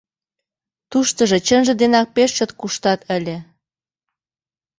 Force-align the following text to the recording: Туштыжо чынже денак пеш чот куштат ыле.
Туштыжо 0.89 1.37
чынже 1.47 1.73
денак 1.81 2.07
пеш 2.15 2.29
чот 2.37 2.51
куштат 2.59 2.99
ыле. 3.17 3.37